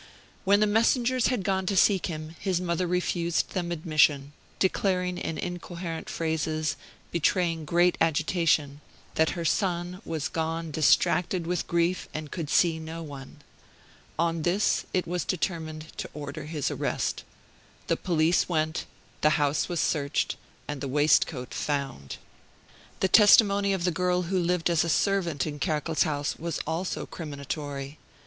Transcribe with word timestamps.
When 0.45 0.61
the 0.61 0.65
messengers 0.65 1.27
had 1.27 1.43
gone 1.43 1.67
to 1.67 1.77
seek 1.77 2.07
him, 2.07 2.35
his 2.39 2.59
mother 2.59 2.87
refused 2.87 3.51
them 3.51 3.71
admission, 3.71 4.33
declaring 4.57 5.19
in 5.19 5.37
incoherent 5.37 6.09
phrases, 6.09 6.75
betraying 7.11 7.65
great 7.65 7.99
agitation, 8.01 8.81
that 9.13 9.37
her 9.37 9.45
son 9.45 10.01
was 10.03 10.27
gone 10.27 10.71
distracted 10.71 11.45
with 11.45 11.67
grief 11.67 12.09
and 12.15 12.31
could 12.31 12.49
see 12.49 12.79
no 12.79 13.03
one. 13.03 13.43
On 14.17 14.41
this 14.41 14.87
it 14.91 15.05
was 15.05 15.23
determined 15.23 15.95
to 15.97 16.09
order 16.15 16.45
his 16.45 16.71
arrest. 16.71 17.23
The 17.85 17.95
police 17.95 18.49
went, 18.49 18.87
the 19.21 19.37
house 19.37 19.69
was 19.69 19.79
searched, 19.79 20.35
and 20.67 20.81
the 20.81 20.87
waistcoat 20.87 21.53
found. 21.53 22.17
The 23.01 23.07
testimony 23.07 23.71
of 23.71 23.83
the 23.83 23.91
girl 23.91 24.23
who 24.23 24.39
lived 24.39 24.67
as 24.71 24.81
servant 24.91 25.45
in 25.45 25.59
Kerkel's 25.59 26.01
house 26.01 26.39
was 26.39 26.57
also 26.65 27.05
criminatory. 27.05 27.99